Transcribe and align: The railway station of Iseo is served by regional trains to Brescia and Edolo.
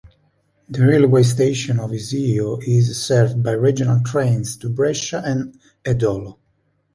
The 0.67 0.83
railway 0.83 1.21
station 1.21 1.79
of 1.79 1.91
Iseo 1.93 2.57
is 2.65 2.99
served 3.03 3.43
by 3.43 3.51
regional 3.51 4.01
trains 4.03 4.57
to 4.57 4.67
Brescia 4.69 5.21
and 5.23 5.59
Edolo. 5.85 6.39